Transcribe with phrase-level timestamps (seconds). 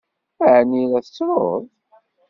[0.53, 1.63] Ɛni la tettruḍ?